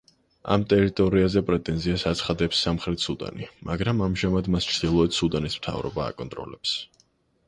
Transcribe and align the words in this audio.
ამ 0.53 0.61
ტერიტორიაზე 0.71 1.41
პრეტენზიას 1.49 2.05
აცხადებს 2.11 2.61
სამხრეთი 2.67 3.05
სუდანი, 3.07 3.49
მაგრამ 3.71 4.01
ამჟამად 4.05 4.49
მას 4.55 4.67
ჩრდილოეთ 4.71 5.17
სუდანის 5.19 5.59
მთავრობა 5.61 6.09
აკონტროლებს. 6.13 6.73